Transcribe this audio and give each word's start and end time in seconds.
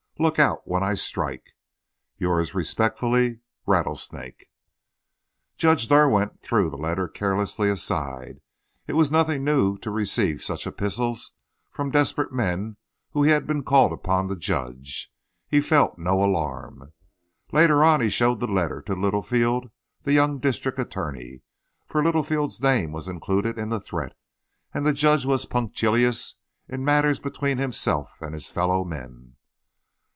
Look 0.19 0.37
out 0.37 0.67
when 0.67 0.83
I 0.83 0.93
strike. 0.93 1.55
Yours 2.19 2.53
respectfully, 2.53 3.39
RATTLESNAKE. 3.65 4.51
Judge 5.57 5.87
Derwent 5.87 6.43
threw 6.43 6.69
the 6.69 6.77
letter 6.77 7.07
carelessly 7.07 7.69
aside. 7.71 8.39
It 8.85 8.93
was 8.93 9.09
nothing 9.09 9.43
new 9.43 9.79
to 9.79 9.89
receive 9.89 10.43
such 10.43 10.67
epistles 10.67 11.33
from 11.71 11.89
desperate 11.89 12.31
men 12.31 12.77
whom 13.13 13.23
he 13.23 13.31
had 13.31 13.47
been 13.47 13.63
called 13.63 13.91
upon 13.91 14.27
to 14.27 14.35
judge. 14.35 15.11
He 15.47 15.59
felt 15.59 15.97
no 15.97 16.23
alarm. 16.23 16.93
Later 17.51 17.83
on 17.83 17.99
he 17.99 18.11
showed 18.11 18.39
the 18.41 18.45
letter 18.45 18.79
to 18.83 18.93
Littlefield, 18.93 19.71
the 20.03 20.13
young 20.13 20.37
district 20.37 20.77
attorney, 20.77 21.41
for 21.87 22.03
Littlefield's 22.03 22.61
name 22.61 22.91
was 22.91 23.07
included 23.07 23.57
in 23.57 23.69
the 23.69 23.79
threat, 23.79 24.13
and 24.71 24.85
the 24.85 24.93
judge 24.93 25.25
was 25.25 25.47
punctilious 25.47 26.35
in 26.69 26.85
matters 26.85 27.19
between 27.19 27.57
himself 27.57 28.11
and 28.21 28.35
his 28.35 28.45
fellow 28.47 28.83
men. 28.83 29.35